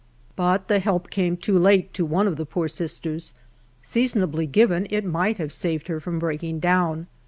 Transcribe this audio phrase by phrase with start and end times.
[0.35, 3.35] But the help came too late to one of tiie poor sisters;
[3.83, 7.05] seasonably given, it might have saved her from breaking dc>wn.